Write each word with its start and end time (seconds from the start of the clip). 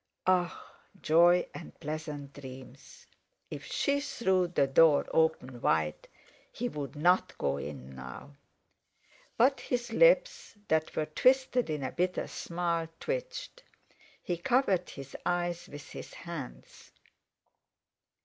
Ah! 0.25 0.79
Joy 0.99 1.45
and 1.53 1.79
pleasant 1.79 2.33
dreams! 2.33 3.05
If 3.51 3.63
she 3.65 3.99
threw 4.01 4.47
the 4.47 4.65
door 4.65 5.05
open 5.11 5.61
wide 5.61 6.07
he 6.51 6.67
would 6.69 6.95
not 6.95 7.37
go 7.37 7.57
in 7.57 7.93
now! 7.95 8.35
But 9.37 9.59
his 9.59 9.93
lips, 9.93 10.55
that 10.69 10.95
were 10.95 11.05
twisted 11.05 11.69
in 11.69 11.83
a 11.83 11.91
bitter 11.91 12.25
smile, 12.27 12.87
twitched; 12.99 13.61
he 14.23 14.37
covered 14.37 14.89
his 14.89 15.15
eyes 15.23 15.67
with 15.67 15.87
his 15.91 16.15
hands.... 16.15 16.89